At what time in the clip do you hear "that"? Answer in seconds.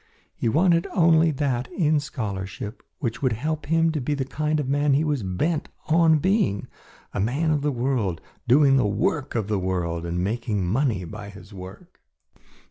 1.29-1.71